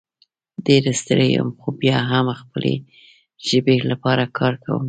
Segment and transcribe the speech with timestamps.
[0.65, 2.73] ډېر ستړی یم خو بیا هم د خپلې
[3.47, 4.79] ژبې لپاره کار کوم